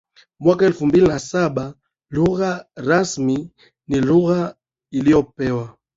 mwaka 0.39 0.65
elfu 0.65 0.87
mbili 0.87 1.07
na 1.07 1.19
saba 1.19 1.73
Lugha 2.09 2.65
rasmi 2.75 3.51
ni 3.87 4.01
lugha 4.01 4.55
iliyopewa 4.91 5.77